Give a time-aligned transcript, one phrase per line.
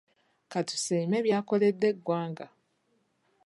[0.51, 2.45] Ka tusiime byakoledde eggwanga